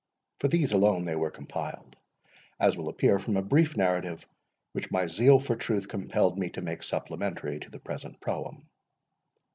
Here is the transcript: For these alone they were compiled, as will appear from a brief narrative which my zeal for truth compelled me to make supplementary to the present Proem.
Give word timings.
For 0.39 0.47
these 0.47 0.71
alone 0.71 1.05
they 1.05 1.15
were 1.15 1.29
compiled, 1.29 1.95
as 2.59 2.75
will 2.75 2.89
appear 2.89 3.19
from 3.19 3.37
a 3.37 3.43
brief 3.43 3.77
narrative 3.77 4.25
which 4.71 4.89
my 4.89 5.05
zeal 5.05 5.39
for 5.39 5.55
truth 5.55 5.87
compelled 5.87 6.39
me 6.39 6.49
to 6.49 6.63
make 6.63 6.81
supplementary 6.81 7.59
to 7.59 7.69
the 7.69 7.77
present 7.79 8.19
Proem. 8.19 8.63